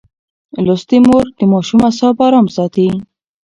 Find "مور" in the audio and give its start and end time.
1.07-1.25